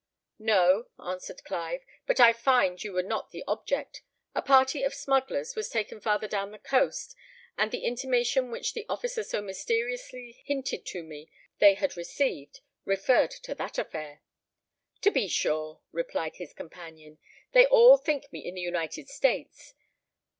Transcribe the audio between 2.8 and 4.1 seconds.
you were not the object.